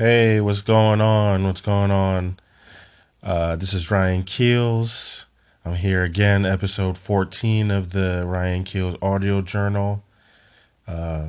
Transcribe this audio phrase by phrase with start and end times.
[0.00, 1.44] Hey, what's going on?
[1.44, 2.38] What's going on?
[3.22, 5.26] Uh, this is Ryan Keels.
[5.62, 10.02] I'm here again, episode 14 of the Ryan Keels audio journal.
[10.88, 11.28] Uh,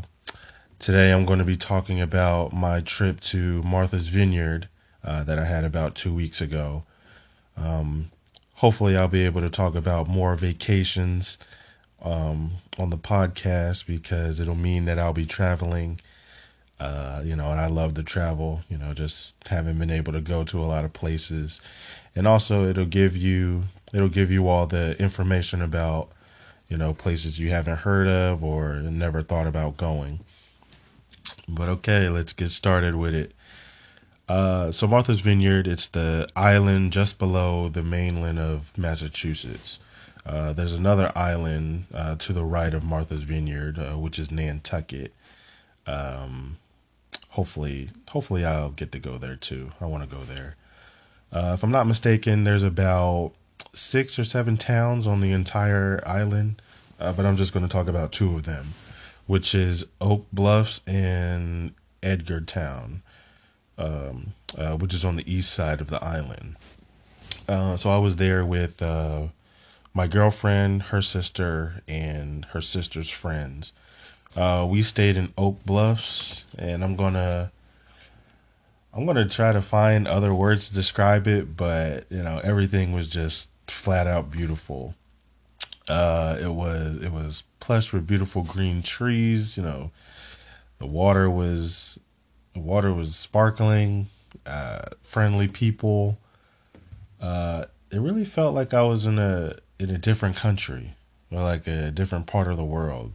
[0.80, 4.70] today I'm going to be talking about my trip to Martha's Vineyard
[5.04, 6.84] uh, that I had about two weeks ago.
[7.58, 8.10] Um,
[8.54, 11.40] hopefully, I'll be able to talk about more vacations
[12.02, 16.00] um, on the podcast because it'll mean that I'll be traveling
[16.82, 20.20] uh, you know, and I love to travel, you know, just haven't been able to
[20.20, 21.62] go to a lot of places.
[22.16, 26.10] And also it'll give you it'll give you all the information about,
[26.70, 30.22] you know, places you haven't heard of or never thought about going.
[31.48, 33.32] But okay, let's get started with it.
[34.28, 39.78] Uh, so Martha's Vineyard, it's the island just below the mainland of Massachusetts.
[40.26, 45.14] Uh, there's another island uh, to the right of Martha's Vineyard, uh, which is Nantucket.
[45.86, 46.58] Um,
[47.32, 49.72] hopefully, hopefully I'll get to go there too.
[49.82, 50.56] I want to go there.
[51.32, 53.32] Uh, if I'm not mistaken, there's about
[53.74, 56.62] six or seven towns on the entire island,
[57.00, 58.66] uh, but I'm just going to talk about two of them,
[59.28, 61.74] which is Oak Bluffs and
[62.04, 63.02] Edgartown,
[63.78, 66.58] um, uh, which is on the east side of the island.
[67.48, 69.28] Uh, so I was there with uh,
[69.94, 73.72] my girlfriend, her sister, and her sister's friends.
[74.36, 77.52] Uh, we stayed in Oak Bluffs, and I'm gonna
[78.94, 83.08] I'm gonna try to find other words to describe it, but you know everything was
[83.08, 84.96] just flat out beautiful.
[85.88, 89.58] Uh, it was it was plush with beautiful green trees.
[89.58, 89.92] You know,
[90.80, 92.00] the water was
[92.54, 94.08] the water was sparkling,
[94.46, 96.18] uh, friendly people.
[97.20, 100.94] Uh, it really felt like I was in a in a different country
[101.32, 103.12] or like a different part of the world.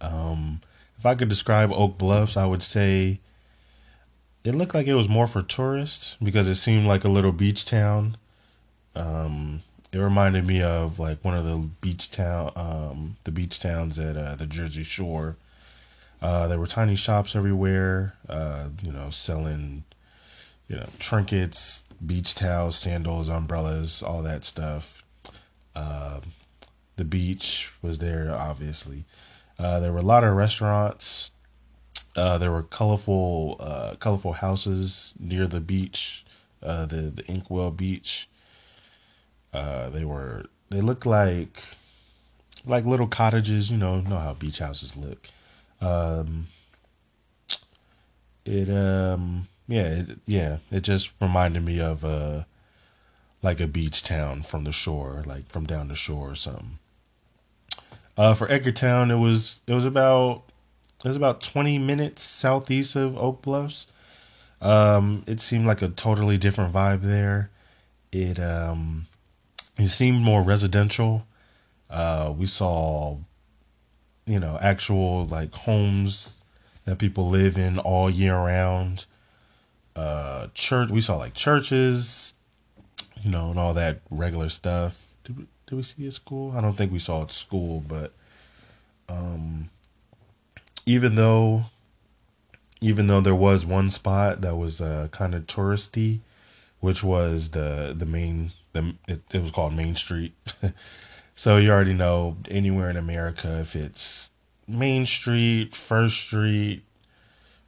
[0.00, 0.60] Um,
[0.98, 3.20] if I could describe Oak Bluffs, I would say
[4.44, 7.64] it looked like it was more for tourists because it seemed like a little beach
[7.64, 8.16] town.
[8.94, 9.60] Um,
[9.92, 14.16] it reminded me of like one of the beach town, um, the beach towns at
[14.16, 15.36] uh, the Jersey Shore.
[16.22, 19.84] Uh, there were tiny shops everywhere, uh, you know, selling,
[20.68, 25.04] you know, trinkets, beach towels, sandals, umbrellas, all that stuff.
[25.74, 26.20] Uh,
[26.96, 29.04] the beach was there, obviously.
[29.58, 31.32] Uh, there were a lot of restaurants.
[32.14, 36.24] Uh, there were colorful, uh, colorful houses near the beach,
[36.62, 38.28] uh, the the Inkwell Beach.
[39.52, 41.62] Uh, they were they looked like
[42.66, 43.70] like little cottages.
[43.70, 45.28] You know, know how beach houses look.
[45.80, 46.46] Um,
[48.44, 52.44] it um yeah it, yeah it just reminded me of uh
[53.42, 56.78] like a beach town from the shore, like from down the shore or something.
[58.16, 60.44] Uh, for Edgartown, it was it was about
[61.04, 63.88] it was about twenty minutes southeast of Oak Bluffs.
[64.60, 67.50] Um, it seemed like a totally different vibe there.
[68.12, 69.06] It um,
[69.78, 71.26] it seemed more residential.
[71.90, 73.18] Uh, we saw,
[74.26, 76.36] you know, actual like homes
[76.86, 79.04] that people live in all year round.
[79.94, 80.90] Uh, church.
[80.90, 82.34] We saw like churches,
[83.22, 85.16] you know, and all that regular stuff.
[85.24, 86.52] Did we, did we see a school?
[86.56, 88.12] I don't think we saw a school, but
[89.08, 89.68] um,
[90.86, 91.64] even though
[92.80, 96.18] even though there was one spot that was uh, kind of touristy,
[96.80, 100.34] which was the the main the it, it was called Main Street.
[101.34, 104.30] so you already know anywhere in America if it's
[104.68, 106.82] Main Street, First Street,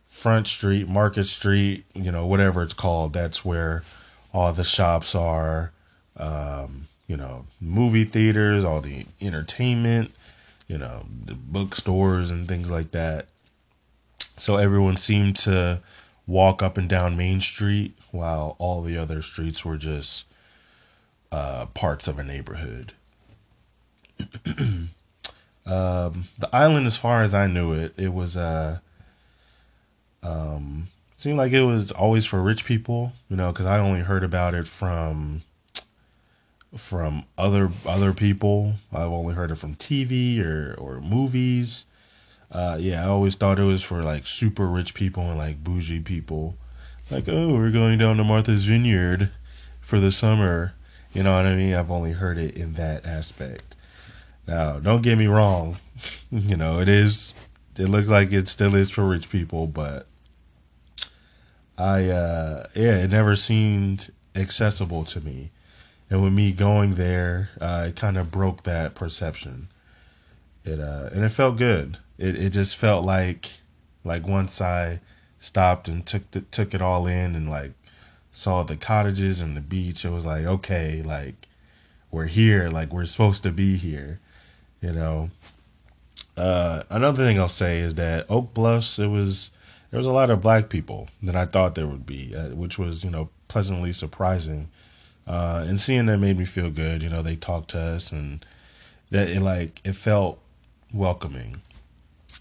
[0.07, 3.83] Front Street, Market Street, you know whatever it's called, that's where
[4.33, 5.73] all the shops are.
[6.17, 10.13] Um, you know, movie theaters, all the entertainment,
[10.69, 13.27] you know, the bookstores and things like that.
[14.21, 15.81] So everyone seemed to
[16.27, 20.27] walk up and down Main Street while all the other streets were just
[21.33, 22.93] uh, parts of a neighborhood.
[25.67, 28.79] um, the island, as far as I knew it, it was uh,
[30.23, 34.25] um, seemed like it was always for rich people, you know, because I only heard
[34.25, 35.43] about it from
[36.77, 38.75] from other other people.
[38.93, 41.87] I've only heard it from TV or or movies.
[42.51, 46.01] Uh, yeah, I always thought it was for like super rich people and like bougie
[46.01, 46.57] people.
[47.11, 49.31] Like, oh, we're going down to Martha's Vineyard
[49.81, 50.75] for the summer.
[51.13, 51.75] You know what I mean?
[51.75, 53.75] I've only heard it in that aspect.
[54.47, 55.77] Now, don't get me wrong.
[56.31, 57.49] you know, it is.
[57.79, 60.07] It looks like it still is for rich people, but
[61.79, 65.51] I, uh, yeah, it never seemed accessible to me
[66.11, 69.69] and with me going there, uh, it kind of broke that perception.
[70.65, 71.99] It uh, and it felt good.
[72.19, 73.51] It it just felt like
[74.05, 75.01] like once I
[75.39, 77.73] stopped and took the, took it all in and like
[78.33, 80.05] saw the cottages and the beach.
[80.05, 81.35] It was like okay, like
[82.11, 84.19] we're here, like we're supposed to be here,
[84.81, 85.31] you know.
[86.37, 89.51] Uh, another thing I'll say is that Oak Bluffs, it was
[89.91, 92.79] there was a lot of black people that I thought there would be, uh, which
[92.79, 94.69] was you know pleasantly surprising.
[95.29, 97.03] Uh, and seeing that made me feel good.
[97.03, 98.45] You know, they talked to us and
[99.11, 100.41] that it like it felt
[100.93, 101.59] welcoming.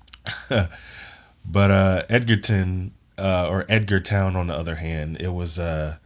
[0.49, 5.97] but uh, Edgerton uh, or Edgartown, on the other hand, it was uh,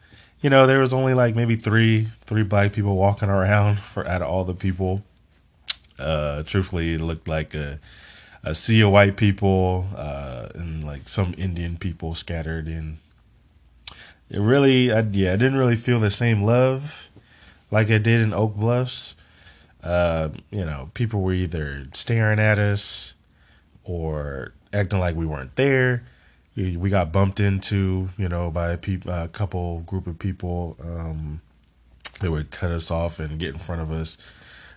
[0.42, 4.22] you know there was only like maybe three three black people walking around for out
[4.22, 5.04] of all the people.
[6.00, 7.80] Uh, truthfully, it looked like a
[8.44, 12.98] a sea of white people uh, and like some Indian people scattered in.
[14.32, 17.10] It really, I, yeah, I didn't really feel the same love
[17.70, 19.16] like I did in Oak Bluffs.
[19.84, 23.14] Uh, you know, people were either staring at us
[23.84, 26.06] or acting like we weren't there.
[26.56, 30.78] We, we got bumped into, you know, by a, pe- a couple group of people.
[30.82, 31.42] Um,
[32.22, 34.18] they would cut us off and get in front of us.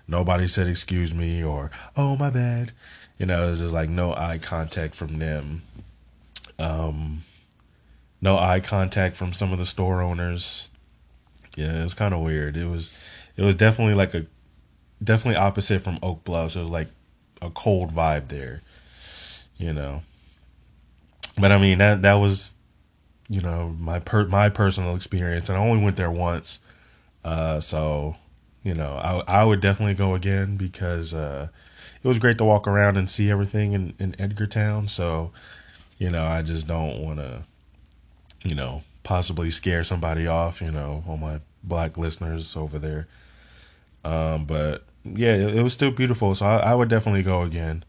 [0.08, 2.72] Nobody said excuse me or oh my bad.
[3.20, 5.62] You know, it was just like no eye contact from them.
[6.58, 7.22] Um,
[8.24, 10.70] no eye contact from some of the store owners.
[11.56, 12.56] Yeah, it was kind of weird.
[12.56, 14.26] It was it was definitely like a
[15.02, 16.56] definitely opposite from Oak Bluffs.
[16.56, 16.88] It was like
[17.42, 18.62] a cold vibe there,
[19.58, 20.00] you know.
[21.38, 22.54] But I mean that that was,
[23.28, 26.60] you know, my per my personal experience, and I only went there once,
[27.24, 28.16] uh, so
[28.62, 31.48] you know I I would definitely go again because uh,
[32.02, 34.88] it was great to walk around and see everything in in Edgartown.
[34.88, 35.32] So,
[35.98, 37.42] you know, I just don't want to,
[38.44, 43.08] you know, possibly scare somebody off, you know, all my black listeners over there.
[44.04, 46.34] Um, but yeah, it, it, was still beautiful.
[46.34, 47.84] So I, I, would definitely go again.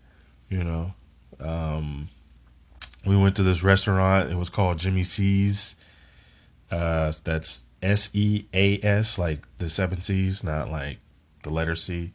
[0.50, 0.94] You know,
[1.40, 2.08] um,
[3.06, 4.32] we went to this restaurant.
[4.32, 5.76] It was called Jimmy Seas.
[6.72, 11.00] Uh, that's S E A S, like the seven seas, not like
[11.44, 12.12] the letter C.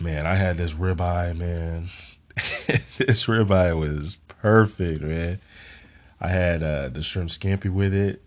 [0.00, 1.82] Man, I had this ribeye, man.
[2.34, 5.38] this ribeye was perfect, man.
[6.22, 8.22] I had uh, the shrimp scampi with it.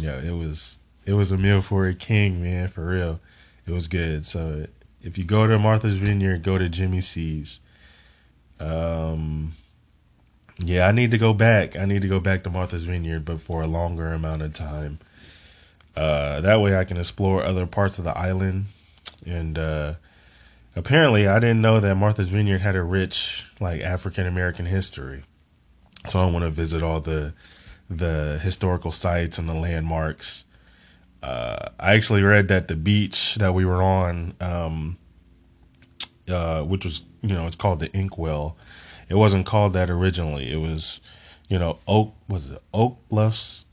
[0.00, 3.18] Yeah, it was it was a meal for a king, man, for real
[3.66, 4.26] it was good.
[4.26, 4.66] So
[5.02, 7.60] if you go to Martha's Vineyard, go to Jimmy Seas.
[8.60, 9.52] Um,
[10.58, 11.76] yeah, I need to go back.
[11.76, 14.98] I need to go back to Martha's Vineyard, but for a longer amount of time.
[15.96, 18.66] Uh, that way I can explore other parts of the island.
[19.26, 19.94] And uh,
[20.76, 25.22] apparently, I didn't know that Martha's Vineyard had a rich like African American history.
[26.06, 27.34] So I want to visit all the
[27.90, 30.44] the historical sites and the landmarks
[31.24, 34.98] uh, I actually read that the beach that we were on, um,
[36.28, 38.58] uh, which was you know it's called the Inkwell.
[39.08, 40.52] It wasn't called that originally.
[40.52, 41.00] It was,
[41.48, 43.64] you know, Oak was it Oak Bluffs,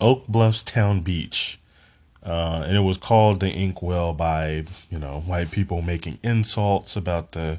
[0.00, 1.58] Oak Bluffs Town Beach,
[2.22, 7.32] uh, and it was called the Inkwell by you know white people making insults about
[7.32, 7.58] the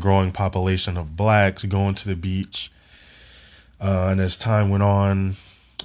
[0.00, 2.72] growing population of blacks going to the beach.
[3.80, 5.34] Uh, and as time went on,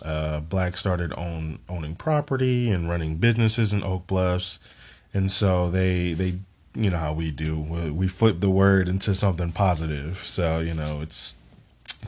[0.04, 4.60] uh, blacks started own, owning property and running businesses in Oak Bluffs,
[5.14, 6.34] and so they they
[6.74, 10.18] you know how we do we, we flip the word into something positive.
[10.18, 11.36] So you know it's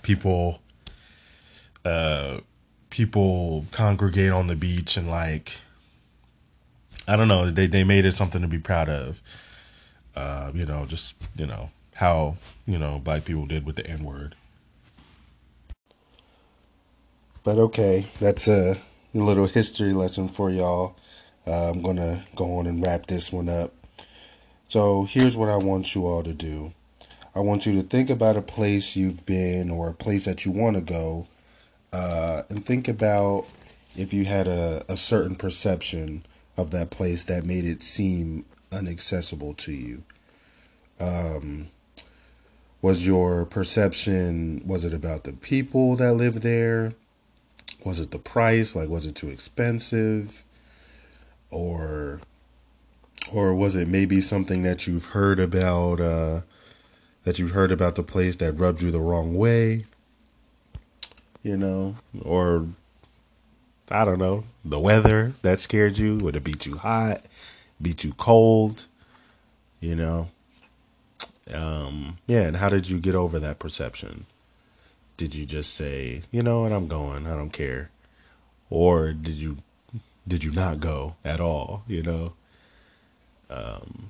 [0.02, 0.62] people
[1.86, 2.40] uh,
[2.90, 5.60] people congregate on the beach and like
[7.08, 9.22] I don't know they they made it something to be proud of.
[10.16, 12.36] Uh, you know, just you know how
[12.66, 14.36] you know black people did with the N word.
[17.44, 18.78] But okay, that's a
[19.14, 20.96] little history lesson for y'all.
[21.46, 23.74] Uh, I'm going to go on and wrap this one up.
[24.66, 26.72] So here's what I want you all to do
[27.36, 30.54] I want you to think about a place you've been or a place that you
[30.54, 31.28] want to go,
[31.92, 33.46] uh, and think about
[33.98, 39.54] if you had a, a certain perception of that place that made it seem inaccessible
[39.56, 40.04] to you.
[41.02, 41.68] Um,
[42.82, 46.94] was your perception was it about the people that live there
[47.84, 48.76] was it the price?
[48.76, 50.44] Like, was it too expensive?
[51.52, 52.20] Or,
[53.34, 56.42] or was it maybe something that you've heard about, uh,
[57.24, 59.84] that you've heard about the place that rubbed you the wrong way?
[61.44, 62.66] You know, or
[63.92, 66.18] I don't know, the weather that scared you?
[66.20, 67.22] Would it be too hot?
[67.82, 68.88] Be too cold?
[69.82, 70.28] You know?
[71.54, 74.26] Um, yeah, and how did you get over that perception?
[75.24, 77.90] Did you just say, you know what, I'm going, I don't care,
[78.70, 79.56] or did you
[80.28, 81.84] did you not go at all?
[81.88, 82.34] You know.
[83.50, 84.10] Um,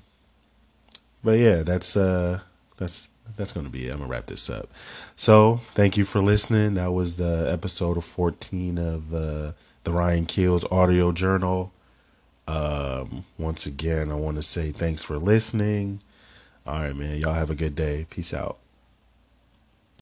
[1.22, 2.40] but yeah, that's uh,
[2.78, 3.92] that's that's to be it.
[3.92, 4.70] I'm to wrap this up.
[5.14, 6.74] So, thank you for listening.
[6.74, 9.52] That was the episode of 14 of uh,
[9.84, 11.72] the Ryan Keels audio journal.
[12.48, 16.00] Um, once again, I want to say thanks for listening.
[16.66, 17.18] All right, man.
[17.18, 18.04] Y'all have a good day.
[18.10, 18.58] Peace out.